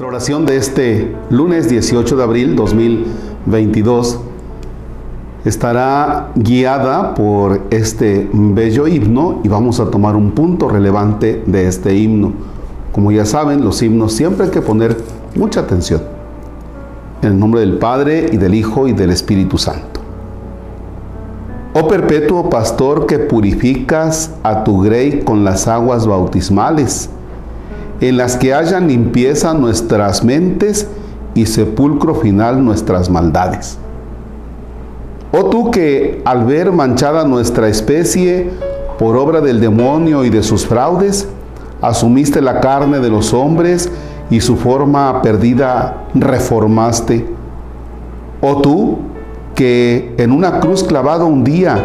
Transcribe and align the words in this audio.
Nuestra 0.00 0.16
oración 0.16 0.46
de 0.46 0.56
este 0.56 1.14
lunes 1.28 1.68
18 1.68 2.16
de 2.16 2.22
abril 2.22 2.56
2022 2.56 4.18
estará 5.44 6.30
guiada 6.36 7.14
por 7.14 7.60
este 7.68 8.26
bello 8.32 8.88
himno 8.88 9.42
y 9.44 9.48
vamos 9.48 9.78
a 9.78 9.90
tomar 9.90 10.16
un 10.16 10.30
punto 10.30 10.70
relevante 10.70 11.42
de 11.44 11.68
este 11.68 11.94
himno. 11.94 12.32
Como 12.92 13.12
ya 13.12 13.26
saben, 13.26 13.62
los 13.62 13.82
himnos 13.82 14.14
siempre 14.14 14.46
hay 14.46 14.50
que 14.50 14.62
poner 14.62 14.96
mucha 15.34 15.60
atención. 15.60 16.00
En 17.20 17.32
el 17.32 17.38
nombre 17.38 17.60
del 17.60 17.76
Padre 17.76 18.30
y 18.32 18.38
del 18.38 18.54
Hijo 18.54 18.88
y 18.88 18.94
del 18.94 19.10
Espíritu 19.10 19.58
Santo. 19.58 20.00
Oh 21.74 21.86
perpetuo 21.88 22.48
pastor 22.48 23.04
que 23.04 23.18
purificas 23.18 24.30
a 24.44 24.64
tu 24.64 24.80
grey 24.80 25.20
con 25.20 25.44
las 25.44 25.68
aguas 25.68 26.06
bautismales 26.06 27.10
en 28.00 28.16
las 28.16 28.36
que 28.36 28.54
hayan 28.54 28.88
limpieza 28.88 29.54
nuestras 29.54 30.24
mentes 30.24 30.86
y 31.34 31.46
sepulcro 31.46 32.14
final 32.14 32.64
nuestras 32.64 33.10
maldades. 33.10 33.78
Oh 35.32 35.44
tú 35.44 35.70
que 35.70 36.22
al 36.24 36.44
ver 36.44 36.72
manchada 36.72 37.24
nuestra 37.24 37.68
especie 37.68 38.50
por 38.98 39.16
obra 39.16 39.40
del 39.40 39.60
demonio 39.60 40.24
y 40.24 40.30
de 40.30 40.42
sus 40.42 40.66
fraudes, 40.66 41.28
asumiste 41.80 42.40
la 42.40 42.60
carne 42.60 42.98
de 43.00 43.10
los 43.10 43.32
hombres 43.32 43.90
y 44.28 44.40
su 44.40 44.56
forma 44.56 45.22
perdida 45.22 46.04
reformaste. 46.14 47.26
Oh 48.40 48.60
tú 48.60 48.98
que 49.54 50.14
en 50.18 50.32
una 50.32 50.60
cruz 50.60 50.82
clavada 50.82 51.24
un 51.24 51.44
día 51.44 51.84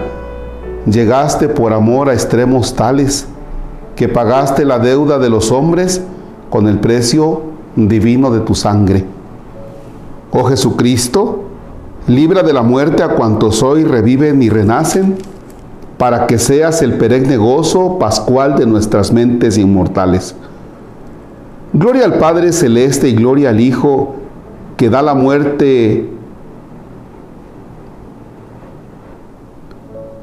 llegaste 0.85 1.47
por 1.49 1.73
amor 1.73 2.09
a 2.09 2.13
extremos 2.13 2.73
tales, 2.73 3.27
que 3.95 4.09
pagaste 4.09 4.65
la 4.65 4.79
deuda 4.79 5.19
de 5.19 5.29
los 5.29 5.51
hombres 5.51 6.01
con 6.49 6.67
el 6.67 6.79
precio 6.79 7.41
divino 7.75 8.31
de 8.31 8.41
tu 8.41 8.55
sangre. 8.55 9.05
Oh 10.31 10.43
Jesucristo, 10.45 11.43
libra 12.07 12.43
de 12.43 12.53
la 12.53 12.61
muerte 12.61 13.03
a 13.03 13.09
cuantos 13.09 13.63
hoy 13.63 13.83
reviven 13.83 14.41
y 14.41 14.49
renacen, 14.49 15.15
para 15.97 16.27
que 16.27 16.37
seas 16.37 16.81
el 16.81 16.95
perenne 16.95 17.37
gozo 17.37 17.97
pascual 17.99 18.57
de 18.57 18.65
nuestras 18.65 19.13
mentes 19.13 19.57
inmortales. 19.57 20.35
Gloria 21.71 22.03
al 22.03 22.15
Padre 22.15 22.51
Celeste 22.51 23.09
y 23.09 23.15
gloria 23.15 23.49
al 23.49 23.61
Hijo 23.61 24.15
que 24.75 24.89
da 24.89 25.01
la 25.01 25.13
muerte. 25.13 26.09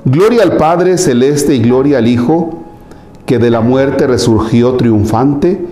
Gloria 0.04 0.42
al 0.42 0.56
Padre 0.58 0.98
Celeste 0.98 1.54
y 1.54 1.62
gloria 1.62 1.98
al 1.98 2.06
Hijo 2.06 2.61
que 3.32 3.38
de 3.38 3.48
la 3.48 3.62
muerte 3.62 4.06
resurgió 4.06 4.74
triunfante, 4.74 5.64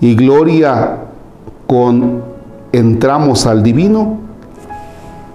y 0.00 0.16
gloria 0.16 0.96
con 1.68 2.20
entramos 2.72 3.46
al 3.46 3.62
divino. 3.62 4.18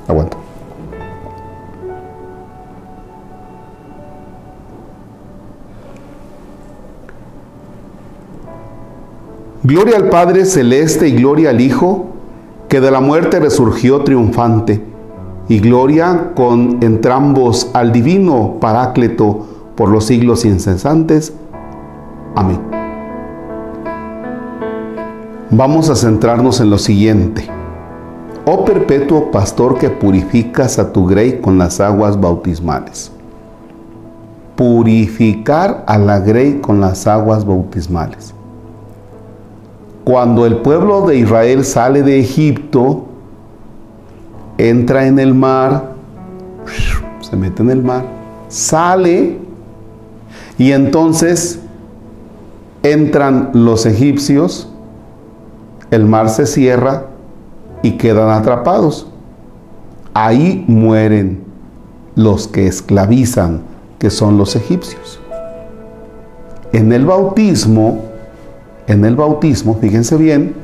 Aguanta. 0.05 0.35
Gloria 9.63 9.95
al 9.95 10.09
Padre 10.09 10.43
Celeste 10.43 11.07
y 11.07 11.13
gloria 11.13 11.51
al 11.51 11.61
Hijo, 11.61 12.07
que 12.67 12.81
de 12.81 12.91
la 12.91 12.99
muerte 12.99 13.39
resurgió 13.39 14.01
triunfante, 14.01 14.83
y 15.47 15.59
gloria 15.61 16.31
con 16.35 16.79
entrambos 16.81 17.69
al 17.71 17.93
divino 17.93 18.57
Paráclito 18.59 19.45
por 19.77 19.87
los 19.87 20.03
siglos 20.03 20.43
incesantes. 20.43 21.31
Amén. 22.35 22.59
Vamos 25.51 25.89
a 25.89 25.95
centrarnos 25.95 26.59
en 26.59 26.69
lo 26.69 26.77
siguiente. 26.77 27.47
Oh 28.45 28.65
perpetuo 28.65 29.31
pastor 29.31 29.77
que 29.77 29.89
purificas 29.89 30.77
a 30.77 30.91
tu 30.91 31.07
grey 31.07 31.39
con 31.39 31.57
las 31.57 31.79
aguas 31.79 32.19
bautismales. 32.19 33.11
Purificar 34.57 35.83
a 35.87 35.97
la 35.97 36.19
grey 36.19 36.59
con 36.59 36.81
las 36.81 37.07
aguas 37.07 37.45
bautismales. 37.45 38.33
Cuando 40.03 40.45
el 40.45 40.57
pueblo 40.57 41.07
de 41.07 41.17
Israel 41.17 41.63
sale 41.65 42.03
de 42.03 42.19
Egipto, 42.19 43.05
entra 44.57 45.07
en 45.07 45.19
el 45.19 45.33
mar, 45.33 45.93
se 47.21 47.35
mete 47.35 47.63
en 47.63 47.71
el 47.71 47.81
mar, 47.81 48.05
sale 48.47 49.39
y 50.57 50.71
entonces 50.71 51.64
entran 52.91 53.51
los 53.53 53.85
egipcios, 53.85 54.69
el 55.91 56.05
mar 56.05 56.29
se 56.29 56.45
cierra 56.45 57.05
y 57.81 57.93
quedan 57.93 58.29
atrapados. 58.29 59.07
Ahí 60.13 60.63
mueren 60.67 61.43
los 62.15 62.47
que 62.47 62.67
esclavizan, 62.67 63.61
que 63.99 64.09
son 64.09 64.37
los 64.37 64.55
egipcios. 64.55 65.19
En 66.71 66.91
el 66.91 67.05
bautismo, 67.05 68.03
en 68.87 69.05
el 69.05 69.15
bautismo, 69.15 69.77
fíjense 69.81 70.17
bien, 70.17 70.55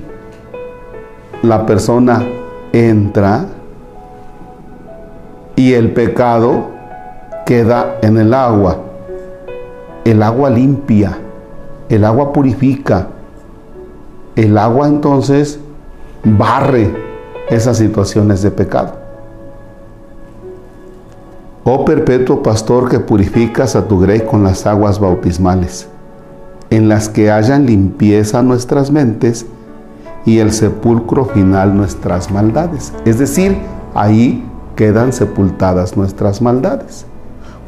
la 1.44 1.66
persona 1.66 2.26
entra 2.72 3.46
y 5.56 5.74
el 5.74 5.92
pecado 5.92 6.70
queda 7.46 7.98
en 8.02 8.18
el 8.18 8.34
agua 8.34 8.78
el 10.04 10.24
agua 10.24 10.50
limpia, 10.50 11.18
el 11.92 12.06
agua 12.06 12.34
purifica, 12.34 13.10
el 14.36 14.58
agua 14.58 14.88
entonces 14.88 15.60
barre 16.24 16.92
esas 17.50 17.78
situaciones 17.78 18.42
de 18.42 18.50
pecado. 18.50 18.94
Oh 21.64 21.86
perpetuo 21.86 22.42
pastor 22.42 22.90
que 22.90 23.00
purificas 23.00 23.76
a 23.76 23.88
tu 23.88 24.00
grey 24.00 24.22
con 24.22 24.44
las 24.44 24.66
aguas 24.66 25.00
bautismales, 25.00 25.88
en 26.70 26.90
las 26.90 27.10
que 27.10 27.30
hayan 27.30 27.66
limpieza 27.66 28.42
nuestras 28.42 28.90
mentes 28.90 29.46
y 30.26 30.40
el 30.40 30.52
sepulcro 30.54 31.26
final 31.26 31.76
nuestras 31.76 32.32
maldades. 32.32 32.94
Es 33.06 33.20
decir, 33.20 33.58
ahí 33.94 34.44
quedan 34.76 35.14
sepultadas 35.14 35.98
nuestras 35.98 36.42
maldades 36.42 37.06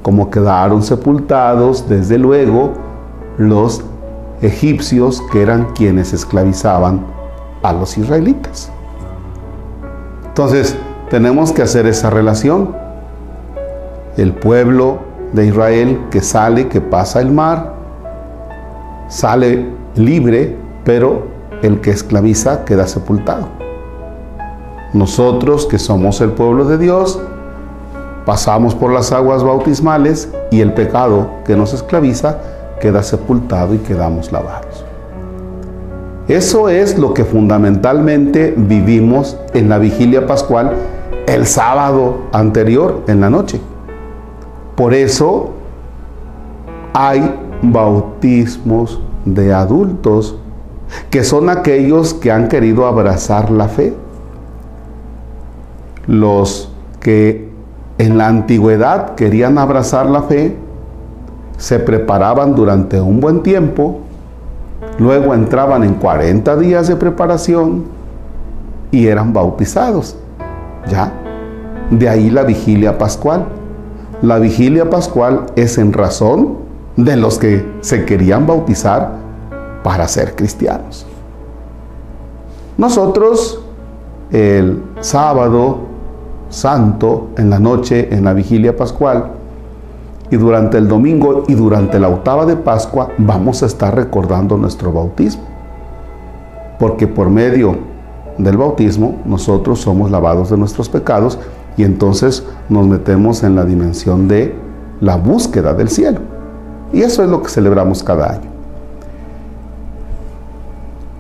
como 0.04 0.30
quedaron 0.30 0.84
sepultados 0.84 1.88
desde 1.90 2.20
luego 2.20 2.74
los 3.38 3.84
egipcios 4.44 5.24
que 5.32 5.42
eran 5.42 5.74
quienes 5.74 6.14
esclavizaban 6.14 7.06
a 7.64 7.74
los 7.74 7.98
israelitas. 7.98 8.70
Entonces, 10.28 10.78
tenemos 11.10 11.52
que 11.52 11.62
hacer 11.62 11.88
esa 11.88 12.10
relación. 12.10 12.76
El 14.18 14.34
pueblo 14.34 15.00
de 15.32 15.48
Israel 15.48 16.00
que 16.12 16.22
sale, 16.22 16.68
que 16.68 16.82
pasa 16.82 17.22
el 17.22 17.32
mar, 17.32 17.74
sale 19.08 19.66
libre, 19.96 20.58
pero 20.84 21.24
el 21.62 21.80
que 21.80 21.92
esclaviza 21.92 22.66
queda 22.66 22.88
sepultado. 22.88 23.48
Nosotros 24.92 25.66
que 25.66 25.80
somos 25.80 26.20
el 26.22 26.32
pueblo 26.32 26.66
de 26.66 26.78
Dios, 26.78 27.20
pasamos 28.26 28.76
por 28.76 28.92
las 28.92 29.12
aguas 29.12 29.44
bautismales 29.44 30.30
y 30.52 30.62
el 30.62 30.74
pecado 30.74 31.30
que 31.46 31.56
nos 31.56 31.74
esclaviza 31.74 32.38
queda 32.84 33.02
sepultado 33.02 33.74
y 33.74 33.78
quedamos 33.78 34.34
lavados. 34.34 34.84
Eso 36.28 36.68
es 36.68 37.00
lo 37.00 37.14
que 37.14 37.24
fundamentalmente 37.24 38.54
vivimos 38.58 39.38
en 39.54 39.70
la 39.70 39.78
vigilia 39.78 40.28
pascual 40.28 40.74
el 41.26 41.48
sábado 41.48 42.24
anterior 42.34 43.04
en 43.08 43.22
la 43.22 43.30
noche. 43.30 43.62
Por 44.76 44.94
eso 44.94 45.52
hay 46.94 47.34
bautismos 47.62 49.00
de 49.24 49.54
adultos 49.54 50.36
que 51.10 51.24
son 51.24 51.50
aquellos 51.50 52.14
que 52.14 52.34
han 52.34 52.50
querido 52.50 52.86
abrazar 52.86 53.50
la 53.50 53.70
fe. 53.70 53.94
Los 56.06 56.70
que 57.00 57.50
en 57.98 58.18
la 58.18 58.28
antigüedad 58.28 59.16
querían 59.16 59.58
abrazar 59.58 60.08
la 60.08 60.24
fe, 60.24 60.58
se 61.64 61.80
preparaban 61.80 62.56
durante 62.56 63.00
un 63.00 63.22
buen 63.22 63.42
tiempo, 63.42 64.02
luego 65.00 65.34
entraban 65.34 65.86
en 65.86 65.94
40 65.94 66.58
días 66.58 66.90
de 66.90 66.98
preparación 66.98 67.86
y 68.92 69.08
eran 69.08 69.32
bautizados. 69.32 70.18
¿Ya? 70.90 71.14
De 71.90 72.10
ahí 72.10 72.30
la 72.30 72.44
vigilia 72.44 72.98
pascual. 72.98 73.46
La 74.22 74.40
vigilia 74.40 74.90
pascual 74.90 75.46
es 75.56 75.78
en 75.78 75.94
razón 75.94 76.58
de 76.98 77.16
los 77.16 77.40
que 77.40 77.66
se 77.80 78.04
querían 78.04 78.46
bautizar 78.46 79.12
para 79.84 80.06
ser 80.10 80.36
cristianos. 80.36 81.06
Nosotros 82.78 83.64
el 84.32 84.84
sábado 85.00 85.78
santo 86.50 87.30
en 87.38 87.50
la 87.50 87.60
noche, 87.60 88.14
en 88.14 88.26
la 88.26 88.34
vigilia 88.34 88.76
pascual, 88.76 89.43
y 90.34 90.36
durante 90.36 90.80
el 90.80 90.88
domingo 90.88 91.44
y 91.48 91.54
durante 91.54 92.00
la 92.00 92.10
octava 92.10 92.48
de 92.48 92.56
Pascua 92.56 93.10
vamos 93.20 93.62
a 93.62 93.68
estar 93.68 93.96
recordando 93.96 94.58
nuestro 94.58 94.92
bautismo. 94.92 95.44
porque 96.80 97.06
por 97.06 97.30
medio 97.30 97.78
del 98.40 98.58
bautismo 98.58 99.22
nosotros 99.26 99.80
somos 99.80 100.10
lavados 100.10 100.50
de 100.50 100.58
nuestros 100.58 100.90
pecados 100.90 101.38
y 101.78 101.84
entonces 101.84 102.44
nos 102.68 102.88
metemos 102.88 103.44
en 103.44 103.56
la 103.56 103.64
dimensión 103.64 104.28
de 104.28 104.56
la 105.02 105.18
búsqueda 105.18 105.76
del 105.76 105.88
cielo. 105.88 106.20
Y 106.92 107.04
eso 107.04 107.24
es 107.24 107.30
lo 107.30 107.44
que 107.44 107.50
celebramos 107.50 108.02
cada 108.02 108.32
año. 108.32 108.50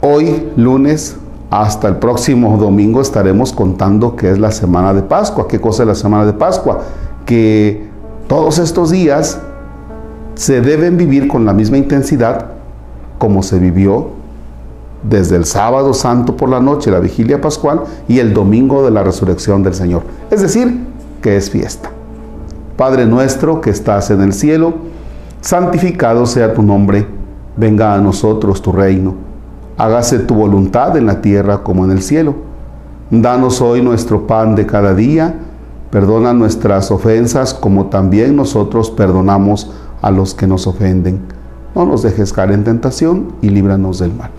Hoy, 0.01 0.51
lunes, 0.57 1.17
hasta 1.51 1.87
el 1.87 1.97
próximo 1.97 2.57
domingo 2.57 2.99
estaremos 2.99 3.53
contando 3.53 4.15
qué 4.15 4.31
es 4.31 4.39
la 4.39 4.51
semana 4.51 4.91
de 4.91 5.03
Pascua. 5.03 5.47
¿Qué 5.47 5.61
cosa 5.61 5.83
es 5.83 5.87
la 5.87 5.95
semana 5.95 6.25
de 6.25 6.33
Pascua? 6.33 6.81
Que 7.25 7.92
todos 8.27 8.59
estos 8.59 8.91
días 8.91 9.39
se 10.35 10.61
deben 10.61 10.97
vivir 10.97 11.27
con 11.27 11.45
la 11.45 11.53
misma 11.53 11.77
intensidad 11.77 12.47
como 13.17 13.43
se 13.43 13.59
vivió 13.59 14.09
desde 15.03 15.35
el 15.35 15.45
sábado 15.45 15.93
santo 15.93 16.35
por 16.35 16.49
la 16.49 16.59
noche, 16.59 16.89
la 16.89 16.99
vigilia 16.99 17.41
pascual, 17.41 17.83
y 18.07 18.19
el 18.19 18.33
domingo 18.33 18.83
de 18.83 18.91
la 18.91 19.03
resurrección 19.03 19.63
del 19.63 19.73
Señor. 19.73 20.03
Es 20.31 20.41
decir, 20.41 20.85
que 21.21 21.37
es 21.37 21.49
fiesta. 21.49 21.89
Padre 22.77 23.05
nuestro 23.05 23.61
que 23.61 23.69
estás 23.69 24.09
en 24.11 24.21
el 24.21 24.33
cielo, 24.33 24.73
santificado 25.41 26.25
sea 26.25 26.53
tu 26.53 26.63
nombre, 26.63 27.07
venga 27.55 27.93
a 27.93 27.99
nosotros 27.99 28.61
tu 28.61 28.71
reino, 28.71 29.15
hágase 29.77 30.19
tu 30.19 30.35
voluntad 30.35 30.97
en 30.97 31.05
la 31.05 31.21
tierra 31.21 31.63
como 31.63 31.85
en 31.85 31.91
el 31.91 32.01
cielo. 32.01 32.35
Danos 33.11 33.61
hoy 33.61 33.81
nuestro 33.81 34.25
pan 34.25 34.55
de 34.55 34.65
cada 34.65 34.95
día, 34.95 35.35
perdona 35.93 36.33
nuestras 36.33 36.89
ofensas 36.89 37.53
como 37.53 37.85
también 37.85 38.35
nosotros 38.35 38.89
perdonamos 38.89 39.69
a 40.01 40.09
los 40.09 40.33
que 40.33 40.47
nos 40.47 40.65
ofenden. 40.65 41.19
No 41.75 41.85
nos 41.85 42.01
dejes 42.01 42.33
caer 42.33 42.49
en 42.53 42.63
tentación 42.63 43.33
y 43.43 43.51
líbranos 43.51 43.99
del 43.99 44.11
mal. 44.11 44.31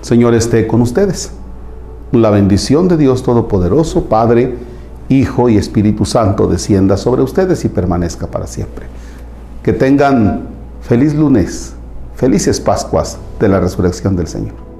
Señor 0.00 0.34
esté 0.34 0.66
con 0.66 0.82
ustedes. 0.82 1.30
La 2.10 2.30
bendición 2.30 2.88
de 2.88 2.96
Dios 2.96 3.22
Todopoderoso, 3.22 4.06
Padre, 4.06 4.56
Hijo 5.08 5.48
y 5.48 5.58
Espíritu 5.58 6.04
Santo 6.04 6.48
descienda 6.48 6.96
sobre 6.96 7.22
ustedes 7.22 7.64
y 7.64 7.68
permanezca 7.68 8.26
para 8.26 8.48
siempre. 8.48 8.86
Que 9.62 9.72
tengan 9.72 10.48
feliz 10.80 11.14
lunes, 11.14 11.74
felices 12.16 12.58
Pascuas 12.58 13.16
de 13.38 13.46
la 13.46 13.60
resurrección 13.60 14.16
del 14.16 14.26
Señor. 14.26 14.71